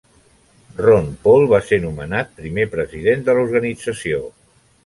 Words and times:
Ron 0.85 1.11
Paul 1.25 1.45
va 1.51 1.59
ser 1.67 1.79
nomenat 1.85 2.33
primer 2.39 2.67
president 2.75 3.25
de 3.29 3.37
l'organització. 3.41 4.27